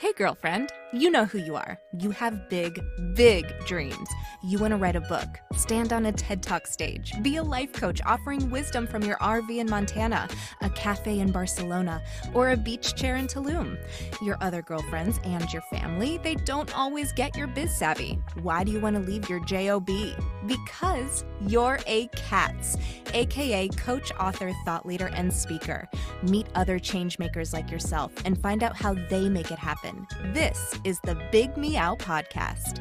[0.00, 1.78] Hey, girlfriend, you know who you are.
[1.98, 2.80] You have big,
[3.14, 4.08] big dreams.
[4.42, 7.72] You want to write a book, stand on a TED Talk stage, be a life
[7.72, 10.28] coach offering wisdom from your RV in Montana,
[10.62, 13.76] a cafe in Barcelona, or a beach chair in Tulum.
[14.22, 18.18] Your other girlfriends and your family, they don't always get your biz savvy.
[18.42, 19.90] Why do you want to leave your JOB?
[20.46, 22.76] Because you're a CATS,
[23.12, 25.88] aka coach, author, thought leader, and speaker.
[26.22, 30.06] Meet other changemakers like yourself and find out how they make it happen.
[30.32, 32.78] This is the Big Meow Podcast.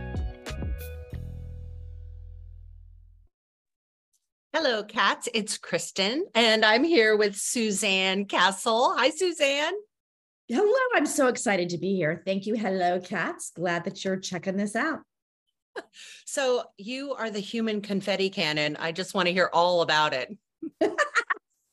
[4.53, 5.29] Hello, cats.
[5.33, 8.93] It's Kristen, and I'm here with Suzanne Castle.
[8.97, 9.73] Hi, Suzanne.
[10.47, 10.79] Hello.
[10.95, 12.23] I'm so excited to be here.
[12.25, 12.55] Thank you.
[12.55, 13.51] Hello, cats.
[13.55, 14.99] Glad that you're checking this out.
[16.25, 18.77] So, you are the human confetti cannon.
[18.79, 20.35] I just want to hear all about it.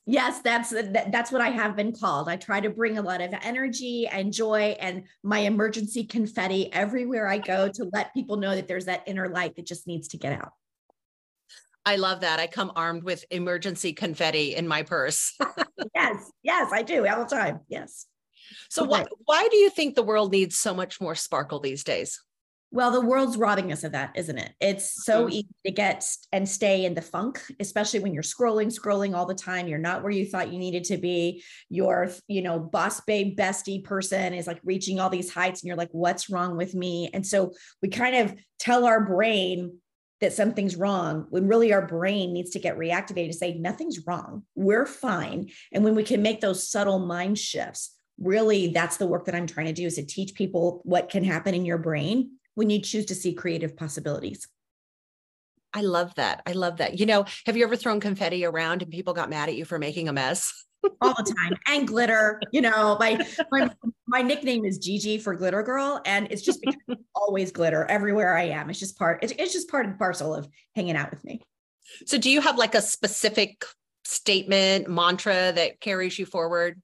[0.07, 2.29] Yes, that's that's what I have been called.
[2.29, 7.27] I try to bring a lot of energy and joy and my emergency confetti everywhere
[7.27, 10.19] I go to let people know that there's that inner light that just needs to
[10.19, 10.53] get out.
[11.87, 12.39] I love that.
[12.39, 15.37] I come armed with emergency confetti in my purse.
[15.95, 17.61] yes, yes, I do all the time.
[17.69, 18.07] Yes.
[18.69, 18.91] So okay.
[18.91, 22.23] why why do you think the world needs so much more sparkle these days?
[22.75, 24.53] Well, the world's robbing us of that, isn't it?
[24.61, 25.33] It's so mm-hmm.
[25.33, 29.35] easy to get and stay in the funk, especially when you're scrolling, scrolling all the
[29.37, 29.69] time.
[29.69, 31.45] You're not where you thought you needed to be.
[31.69, 35.77] Your, you know, boss babe bestie person is like reaching all these heights, and you're
[35.77, 37.11] like, what's wrong with me?
[37.15, 39.79] And so we kind of tell our brain
[40.21, 44.43] that something's wrong when really our brain needs to get reactivated to say, nothing's wrong.
[44.57, 45.49] We're fine.
[45.71, 49.47] And when we can make those subtle mind shifts, really that's the work that I'm
[49.47, 52.81] trying to do is to teach people what can happen in your brain when you
[52.81, 54.49] choose to see creative possibilities.
[55.73, 56.43] I love that.
[56.47, 57.01] I love that.
[57.01, 59.79] You know, have you ever thrown confetti around and people got mad at you for
[59.79, 60.53] making a mess?
[61.01, 63.19] all the time and glitter you know my,
[63.51, 63.71] my
[64.07, 66.63] my nickname is gigi for glitter girl and it's just
[67.15, 70.49] always glitter everywhere i am it's just part it's, it's just part and parcel of
[70.75, 71.41] hanging out with me
[72.07, 73.65] so do you have like a specific
[74.05, 76.81] statement mantra that carries you forward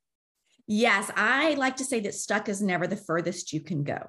[0.66, 4.00] yes i like to say that stuck is never the furthest you can go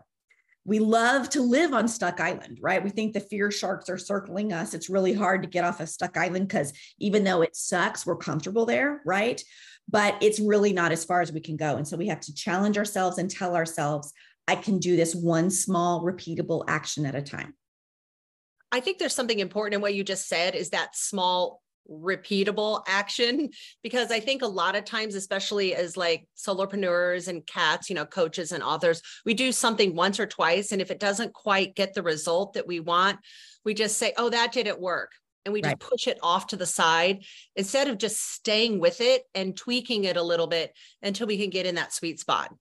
[0.64, 2.84] we love to live on Stuck Island, right?
[2.84, 4.74] We think the fear sharks are circling us.
[4.74, 8.18] It's really hard to get off of Stuck Island because even though it sucks, we're
[8.18, 9.42] comfortable there, right?
[9.90, 11.78] But it's really not as far as we can go.
[11.78, 14.14] And so we have to challenge ourselves and tell ourselves,
[14.48, 17.56] I can do this one small, repeatable action at a time.
[18.72, 23.50] I think there's something important in what you just said is that small repeatable action
[23.84, 28.06] because i think a lot of times especially as like solopreneurs and cats you know
[28.06, 31.94] coaches and authors we do something once or twice and if it doesn't quite get
[31.94, 33.18] the result that we want
[33.66, 35.12] we just say oh that didn't work
[35.46, 35.80] and we just right.
[35.80, 37.24] push it off to the side
[37.56, 40.72] instead of just staying with it and tweaking it a little bit
[41.02, 42.54] until we can get in that sweet spot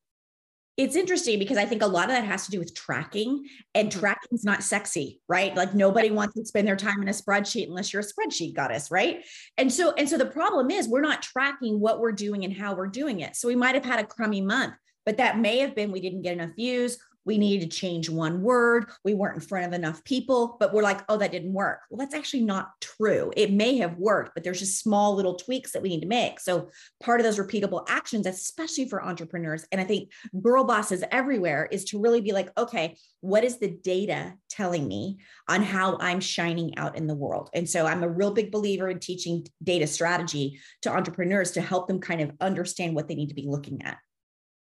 [0.81, 3.91] it's interesting because I think a lot of that has to do with tracking, and
[3.91, 4.01] mm-hmm.
[4.01, 5.55] tracking's not sexy, right?
[5.55, 8.91] Like nobody wants to spend their time in a spreadsheet unless you're a spreadsheet goddess,
[8.91, 9.25] right?
[9.59, 12.75] And so, and so the problem is we're not tracking what we're doing and how
[12.75, 13.37] we're doing it.
[13.37, 14.75] So we might have had a crummy month,
[15.05, 18.43] but that may have been we didn't get enough views we needed to change one
[18.43, 18.87] word.
[19.05, 21.81] We weren't in front of enough people, but we're like, oh, that didn't work.
[21.91, 23.33] Well, that's actually not true.
[23.37, 26.41] It may have worked, but there's just small little tweaks that we need to make.
[26.41, 26.71] So,
[27.03, 30.11] part of those repeatable actions, especially for entrepreneurs, and I think
[30.41, 35.19] girl bosses everywhere, is to really be like, okay, what is the data telling me
[35.49, 37.51] on how I'm shining out in the world?
[37.55, 41.87] And so, I'm a real big believer in teaching data strategy to entrepreneurs to help
[41.87, 43.99] them kind of understand what they need to be looking at.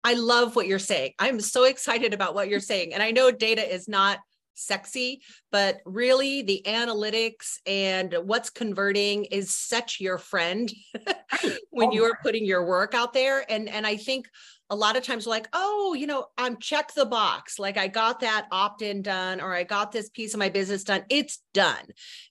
[0.04, 1.14] I love what you're saying.
[1.20, 2.94] I'm so excited about what you're saying.
[2.94, 4.20] And I know data is not
[4.54, 10.72] sexy, but really the analytics and what's converting is such your friend
[11.70, 13.46] when you are putting your work out there.
[13.50, 14.28] And, and I think
[14.70, 17.60] a lot of times we're like, oh, you know, I'm check the box.
[17.60, 21.04] Like I got that opt-in done or I got this piece of my business done.
[21.10, 21.86] It's done.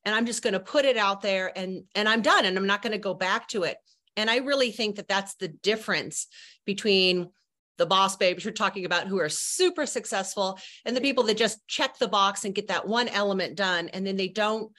[0.05, 2.67] And I'm just going to put it out there and and I'm done and I'm
[2.67, 3.77] not going to go back to it.
[4.17, 6.27] And I really think that that's the difference
[6.65, 7.29] between
[7.81, 11.67] the boss babes you're talking about who are super successful and the people that just
[11.67, 14.71] check the box and get that one element done and then they don't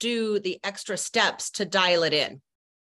[0.00, 2.40] do the extra steps to dial it in.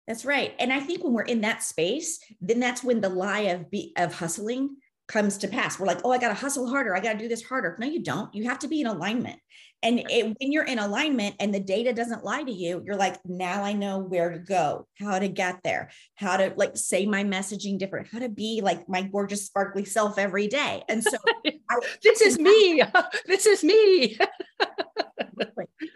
[0.06, 0.54] That's right.
[0.60, 3.92] And i think when we're in that space then that's when the lie of be
[3.96, 4.76] of hustling
[5.08, 7.28] comes to pass we're like oh i got to hustle harder i got to do
[7.28, 9.38] this harder no you don't you have to be in alignment
[9.82, 13.18] and it, when you're in alignment and the data doesn't lie to you, you're like,
[13.24, 17.22] now I know where to go, how to get there, how to like say my
[17.22, 20.82] messaging different, how to be like my gorgeous, sparkly self every day.
[20.88, 21.16] And so
[21.46, 22.82] I, this is me.
[23.26, 24.18] this is me.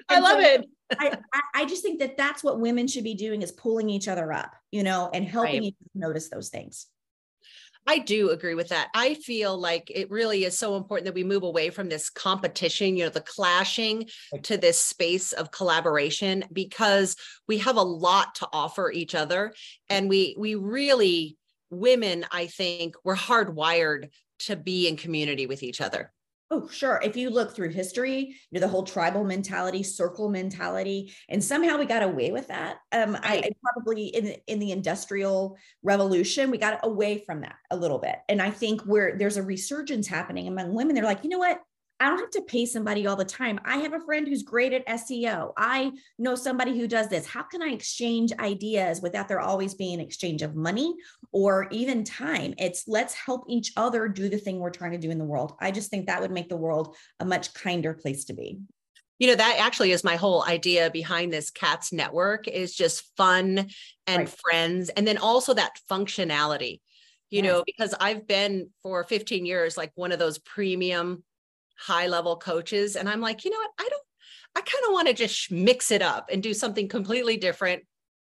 [0.09, 0.67] I love so it.
[0.99, 1.19] I,
[1.55, 4.53] I just think that that's what women should be doing is pulling each other up,
[4.71, 5.75] you know, and helping right.
[5.81, 6.87] you notice those things.
[7.87, 8.89] I do agree with that.
[8.95, 12.97] I feel like it really is so important that we move away from this competition,
[12.97, 14.09] you know, the clashing
[14.43, 17.17] to this space of collaboration because
[17.49, 19.55] we have a lot to offer each other
[19.89, 21.37] and we we really
[21.71, 24.11] women I think we're hardwired
[24.41, 26.13] to be in community with each other.
[26.53, 27.01] Oh, sure.
[27.05, 31.79] If you look through history, you know, the whole tribal mentality, circle mentality, and somehow
[31.79, 32.79] we got away with that.
[32.91, 33.23] Um, right.
[33.25, 37.99] I, I, probably in in the industrial revolution, we got away from that a little
[37.99, 38.17] bit.
[38.29, 41.61] And I think where there's a resurgence happening among women, they're like, you know what?
[42.01, 43.61] I don't have to pay somebody all the time.
[43.63, 45.53] I have a friend who's great at SEO.
[45.59, 47.27] I know somebody who does this.
[47.27, 50.95] How can I exchange ideas without there always being an exchange of money
[51.31, 52.55] or even time?
[52.57, 55.53] It's let's help each other do the thing we're trying to do in the world.
[55.61, 58.59] I just think that would make the world a much kinder place to be.
[59.19, 63.69] You know, that actually is my whole idea behind this cats network is just fun
[64.07, 64.29] and right.
[64.29, 66.81] friends and then also that functionality.
[67.29, 67.45] You yes.
[67.45, 71.23] know, because I've been for 15 years like one of those premium
[71.81, 72.95] high level coaches.
[72.97, 73.71] And I'm like, you know what?
[73.79, 74.03] I don't,
[74.57, 77.85] I kind of want to just mix it up and do something completely different,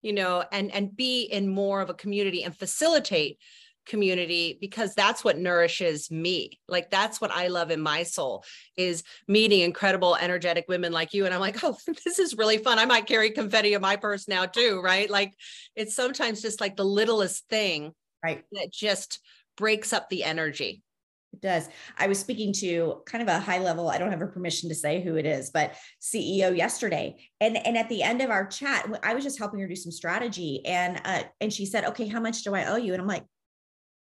[0.01, 3.39] you know, and and be in more of a community and facilitate
[3.85, 8.43] community because that's what nourishes me like that's what i love in my soul
[8.77, 12.77] is meeting incredible energetic women like you and i'm like oh this is really fun
[12.77, 15.33] i might carry confetti in my purse now too right like
[15.75, 17.91] it's sometimes just like the littlest thing
[18.23, 19.19] right that just
[19.57, 20.83] breaks up the energy
[21.33, 21.69] it does.
[21.97, 24.75] I was speaking to kind of a high level, I don't have a permission to
[24.75, 27.17] say who it is, but CEO yesterday.
[27.39, 29.91] And, and at the end of our chat, I was just helping her do some
[29.91, 30.65] strategy.
[30.65, 32.93] And uh, and she said, Okay, how much do I owe you?
[32.93, 33.25] And I'm like,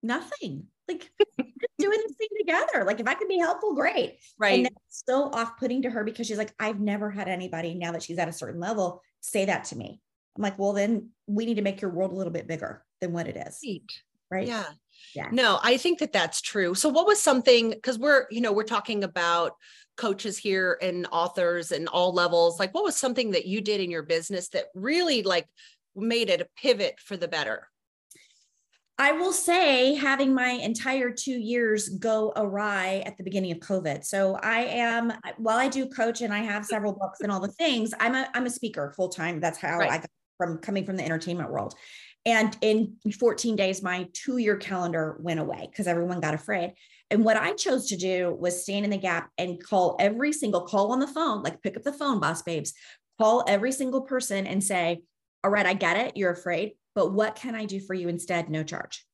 [0.02, 0.66] nothing.
[0.88, 1.10] Like
[1.80, 2.84] doing this thing together.
[2.86, 4.18] Like if I could be helpful, great.
[4.38, 4.56] Right.
[4.56, 8.04] And that's so off-putting to her because she's like, I've never had anybody now that
[8.04, 10.02] she's at a certain level say that to me.
[10.36, 13.14] I'm like, well, then we need to make your world a little bit bigger than
[13.14, 13.60] what it is.
[14.30, 14.48] Right.
[14.48, 14.66] Yeah.
[15.16, 15.30] Yeah.
[15.32, 16.76] No, I think that that's true.
[16.76, 19.54] So what was something because we're, you know, we're talking about
[19.96, 22.60] coaches here and authors and all levels.
[22.60, 25.48] Like what was something that you did in your business that really like
[25.96, 27.68] made it a pivot for the better?
[29.00, 34.06] I will say, having my entire two years go awry at the beginning of COVID.
[34.06, 37.48] So I am, while I do coach and I have several books and all the
[37.48, 39.40] things, I'm a I'm a speaker full time.
[39.40, 39.92] That's how right.
[39.92, 41.74] I got from coming from the entertainment world.
[42.26, 46.74] And in 14 days, my two year calendar went away because everyone got afraid.
[47.12, 50.62] And what I chose to do was stand in the gap and call every single
[50.62, 52.74] call on the phone, like pick up the phone, boss babes,
[53.20, 55.02] call every single person and say,
[55.44, 56.18] All right, I get it.
[56.18, 58.50] You're afraid, but what can I do for you instead?
[58.50, 59.06] No charge.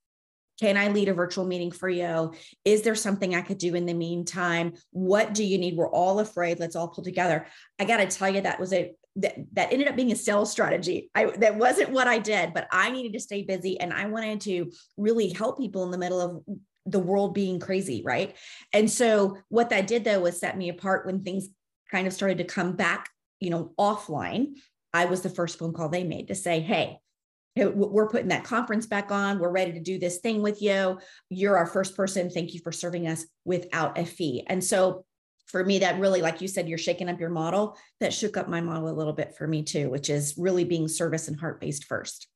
[0.60, 2.34] Can I lead a virtual meeting for you?
[2.66, 4.74] Is there something I could do in the meantime?
[4.92, 5.78] What do you need?
[5.78, 6.60] We're all afraid.
[6.60, 7.48] Let's all pull together.
[7.80, 10.52] I got to tell you, that was a that, that ended up being a sales
[10.52, 11.10] strategy.
[11.16, 14.42] I that wasn't what I did, but I needed to stay busy and I wanted
[14.42, 16.44] to really help people in the middle of
[16.86, 18.36] the world being crazy, right?
[18.74, 21.50] And so what that did though was set me apart when things
[21.92, 24.54] kind of started to come back, you know, offline.
[24.94, 26.98] I was the first phone call they made to say, "Hey,
[27.56, 29.40] we're putting that conference back on.
[29.40, 31.00] We're ready to do this thing with you.
[31.30, 32.30] You're our first person.
[32.30, 35.06] Thank you for serving us without a fee." And so
[35.50, 37.78] for me, that really, like you said, you're shaking up your model.
[38.00, 40.88] That shook up my model a little bit for me too, which is really being
[40.88, 42.28] service and heart based first.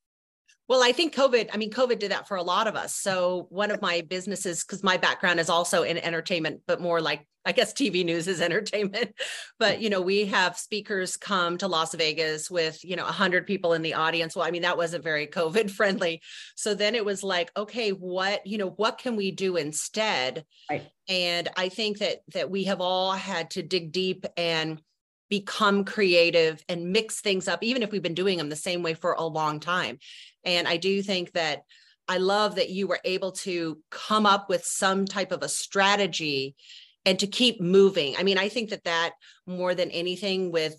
[0.69, 2.95] Well, I think COVID, I mean, COVID did that for a lot of us.
[2.95, 7.28] So, one of my businesses, because my background is also in entertainment, but more like,
[7.45, 9.14] I guess TV news is entertainment.
[9.59, 13.73] But, you know, we have speakers come to Las Vegas with, you know, 100 people
[13.73, 14.35] in the audience.
[14.35, 16.21] Well, I mean, that wasn't very COVID friendly.
[16.56, 20.45] So then it was like, okay, what, you know, what can we do instead?
[20.69, 20.90] Right.
[21.09, 24.81] And I think that, that we have all had to dig deep and,
[25.30, 28.94] become creative and mix things up, even if we've been doing them the same way
[28.94, 29.97] for a long time.
[30.45, 31.64] And I do think that
[32.07, 36.56] I love that you were able to come up with some type of a strategy
[37.06, 38.16] and to keep moving.
[38.18, 39.14] I mean, I think that that
[39.45, 40.76] more than anything with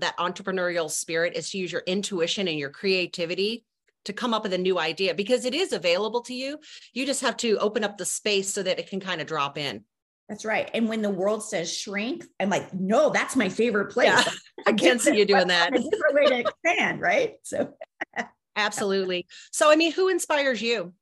[0.00, 3.64] that entrepreneurial spirit is to use your intuition and your creativity
[4.04, 6.58] to come up with a new idea because it is available to you.
[6.92, 9.56] You just have to open up the space so that it can kind of drop
[9.56, 9.84] in.
[10.28, 10.70] That's right.
[10.72, 14.08] And when the world says shrink, I'm like, no, that's my favorite place.
[14.08, 14.24] Yeah,
[14.66, 15.68] I can't see you doing that.
[15.74, 17.34] A different way to expand, right?
[17.42, 17.74] So
[18.56, 19.26] absolutely.
[19.52, 20.92] So I mean, who inspires you?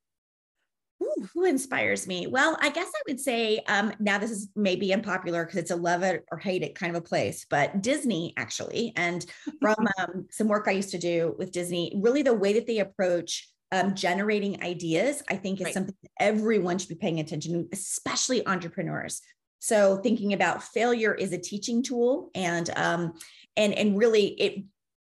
[1.03, 2.27] Ooh, who inspires me?
[2.27, 5.77] Well, I guess I would say um, now this is maybe unpopular because it's a
[5.77, 9.25] love it or hate it kind of a place, but Disney actually, and
[9.61, 12.79] from um, some work I used to do with Disney, really the way that they
[12.79, 15.75] approach um, generating ideas, I think is right.
[15.75, 19.23] something everyone should be paying attention to, especially entrepreneurs.
[19.59, 23.15] So thinking about failure is a teaching tool and um,
[23.57, 24.65] and and really it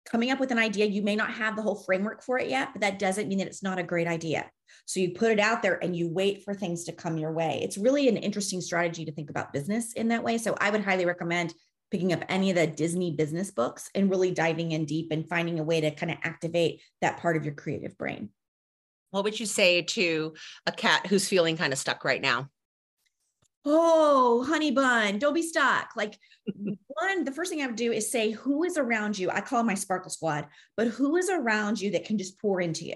[0.09, 0.85] coming up with an idea.
[0.85, 3.47] You may not have the whole framework for it yet, but that doesn't mean that
[3.47, 4.49] it's not a great idea.
[4.85, 7.59] So you put it out there and you wait for things to come your way.
[7.63, 10.37] It's really an interesting strategy to think about business in that way.
[10.37, 11.53] So I would highly recommend
[11.91, 15.59] picking up any of the Disney business books and really diving in deep and finding
[15.59, 18.29] a way to kind of activate that part of your creative brain.
[19.11, 20.33] What would you say to
[20.65, 22.49] a cat who's feeling kind of stuck right now?
[23.65, 25.91] Oh, honey bun, don't be stuck.
[25.95, 26.17] Like
[26.87, 29.29] one, the first thing I would do is say, who is around you?
[29.29, 32.85] I call my sparkle squad, but who is around you that can just pour into
[32.85, 32.95] you?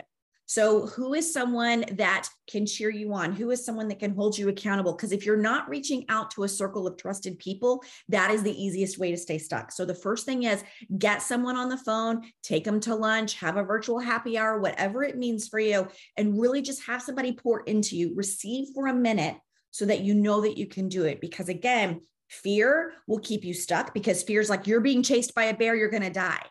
[0.52, 3.32] So, who is someone that can cheer you on?
[3.32, 4.92] Who is someone that can hold you accountable?
[4.92, 8.62] Because if you're not reaching out to a circle of trusted people, that is the
[8.62, 9.72] easiest way to stay stuck.
[9.72, 10.62] So, the first thing is
[10.98, 15.06] get someone on the phone, take them to lunch, have a virtual happy hour, whatever
[15.06, 15.88] it means for you,
[16.18, 19.38] and really just have somebody pour into you, receive for a minute
[19.72, 21.20] so that you know that you can do it.
[21.20, 25.46] Because again, fear will keep you stuck because fear is like you're being chased by
[25.46, 26.46] a bear, you're going to die.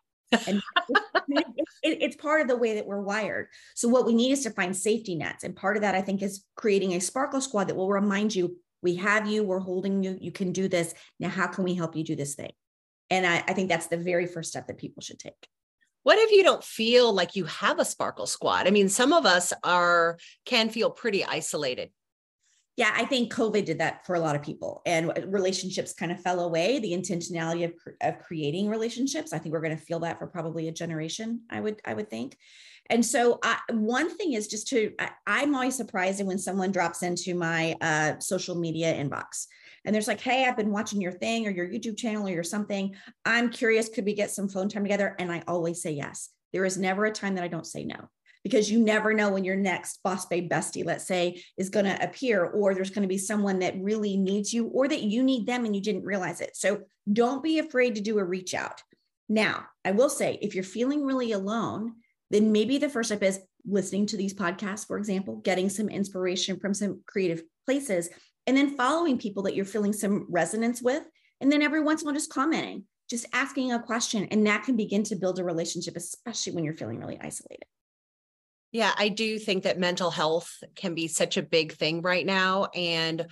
[0.47, 1.03] and it,
[1.83, 3.49] it, it's part of the way that we're wired.
[3.75, 5.45] So what we need is to find safety nets.
[5.45, 8.57] And part of that, I think, is creating a sparkle squad that will remind you,
[8.83, 10.95] we have you, we're holding you, you can do this.
[11.19, 12.53] Now, how can we help you do this thing?
[13.11, 15.49] And I, I think that's the very first step that people should take.
[16.03, 18.67] What if you don't feel like you have a sparkle squad?
[18.67, 21.91] I mean, some of us are can feel pretty isolated
[22.77, 26.21] yeah, I think COVID did that for a lot of people, and relationships kind of
[26.21, 26.79] fell away.
[26.79, 30.69] The intentionality of, of creating relationships, I think we're going to feel that for probably
[30.69, 31.43] a generation.
[31.51, 32.37] I would, I would think.
[32.89, 37.03] And so, I, one thing is just to, I, am always surprised when someone drops
[37.03, 39.47] into my uh, social media inbox
[39.85, 42.43] and there's like, hey, I've been watching your thing or your YouTube channel or your
[42.43, 42.95] something.
[43.25, 45.17] I'm curious, could we get some phone time together?
[45.19, 46.31] And I always say yes.
[46.53, 48.09] There is never a time that I don't say no
[48.43, 52.03] because you never know when your next boss babe bestie, let's say, is going to
[52.03, 55.47] appear, or there's going to be someone that really needs you, or that you need
[55.47, 56.57] them and you didn't realize it.
[56.57, 56.83] So
[57.13, 58.83] don't be afraid to do a reach out.
[59.29, 61.95] Now, I will say, if you're feeling really alone,
[62.31, 66.59] then maybe the first step is listening to these podcasts, for example, getting some inspiration
[66.59, 68.09] from some creative places,
[68.47, 71.03] and then following people that you're feeling some resonance with.
[71.41, 74.27] And then every once in a while, just commenting, just asking a question.
[74.31, 77.65] And that can begin to build a relationship, especially when you're feeling really isolated.
[78.73, 82.67] Yeah, I do think that mental health can be such a big thing right now.
[82.75, 83.27] And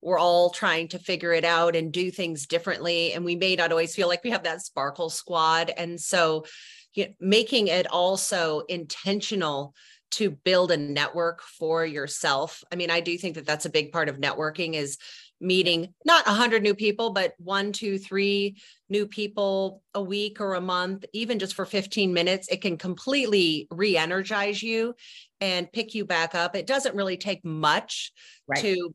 [0.00, 3.12] we're all trying to figure it out and do things differently.
[3.12, 5.72] And we may not always feel like we have that sparkle squad.
[5.76, 6.44] And so
[6.92, 9.74] you know, making it also intentional
[10.12, 12.62] to build a network for yourself.
[12.70, 14.96] I mean, I do think that that's a big part of networking is
[15.44, 18.56] meeting not 100 new people but one two three
[18.88, 23.68] new people a week or a month even just for 15 minutes it can completely
[23.70, 24.94] re-energize you
[25.40, 28.12] and pick you back up it doesn't really take much
[28.48, 28.60] right.
[28.60, 28.94] to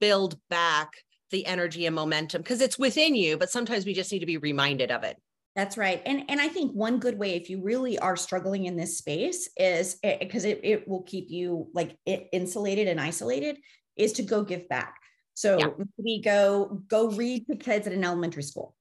[0.00, 0.92] build back
[1.30, 4.38] the energy and momentum because it's within you but sometimes we just need to be
[4.38, 5.16] reminded of it
[5.56, 6.00] that's right.
[6.06, 9.50] And and I think one good way if you really are struggling in this space
[9.56, 13.58] is eh, because it, it, it will keep you like it insulated and isolated
[13.96, 14.94] is to go give back.
[15.40, 15.68] So yeah.
[15.96, 18.74] maybe go go read to kids at an elementary school.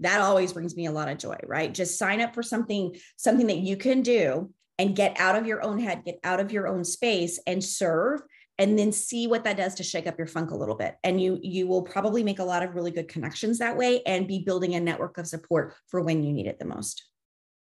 [0.00, 1.72] That always brings me a lot of joy, right?
[1.72, 5.62] Just sign up for something something that you can do and get out of your
[5.62, 8.20] own head, get out of your own space and serve
[8.58, 11.20] and then see what that does to shake up your funk a little bit and
[11.20, 14.38] you you will probably make a lot of really good connections that way and be
[14.38, 17.04] building a network of support for when you need it the most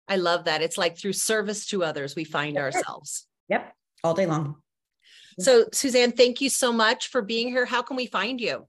[0.08, 2.64] i love that it's like through service to others we find yep.
[2.64, 3.72] ourselves yep
[4.02, 4.56] all day long
[5.38, 7.64] so, Suzanne, thank you so much for being here.
[7.64, 8.66] How can we find you?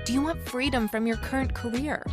[0.05, 2.05] Do you want freedom from your current career?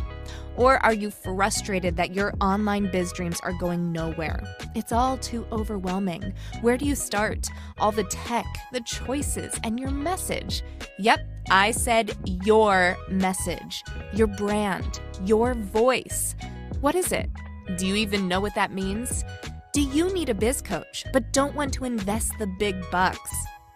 [0.55, 4.41] Or are you frustrated that your online biz dreams are going nowhere?
[4.75, 6.33] It's all too overwhelming.
[6.61, 7.47] Where do you start?
[7.79, 10.63] All the tech, the choices, and your message.
[10.99, 11.19] Yep,
[11.49, 13.83] I said your message,
[14.13, 16.35] your brand, your voice.
[16.79, 17.29] What is it?
[17.77, 19.25] Do you even know what that means?
[19.73, 23.31] Do you need a biz coach but don't want to invest the big bucks?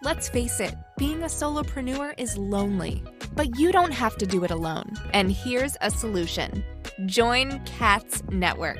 [0.06, 3.02] Let's face it, being a solopreneur is lonely,
[3.34, 4.94] but you don't have to do it alone.
[5.12, 6.64] And here's a solution
[7.06, 8.78] join CATS Network.